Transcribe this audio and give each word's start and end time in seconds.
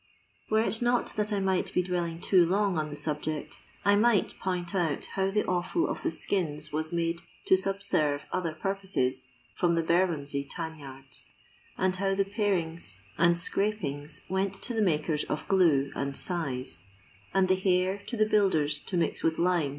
Were 0.49 0.61
it 0.63 0.81
not 0.81 1.13
that 1.15 1.29
1 1.31 1.45
might 1.45 1.71
be 1.75 1.83
dwelling 1.83 2.19
too 2.21 2.43
long 2.43 2.75
on 2.79 2.89
the 2.89 2.95
subject, 2.95 3.61
I 3.85 3.95
might 3.95 4.33
point 4.39 4.73
out 4.73 5.05
how 5.13 5.29
the 5.29 5.43
ofial 5.43 5.87
of 5.87 6.01
the 6.01 6.09
skins 6.09 6.73
was 6.73 6.91
made 6.91 7.21
to 7.45 7.55
subserve 7.55 8.25
other 8.31 8.51
purposes 8.53 9.27
from 9.53 9.75
the 9.75 9.83
Bermondsey 9.83 10.43
tan 10.43 10.79
yards; 10.79 11.25
and 11.77 11.95
how 11.97 12.15
the 12.15 12.25
parings 12.25 12.97
and 13.19 13.39
scrapings 13.39 14.21
went 14.27 14.55
to 14.55 14.73
the 14.73 14.81
makers 14.81 15.23
of 15.25 15.47
glue 15.47 15.91
and 15.93 16.17
sixe, 16.17 16.81
and 17.31 17.47
the 17.47 17.53
hair 17.53 18.01
to 18.07 18.17
the 18.17 18.25
builders 18.25 18.79
to 18.79 18.97
mix 18.97 19.23
with 19.23 19.37
lime, 19.37 19.67
&c. 19.69 19.69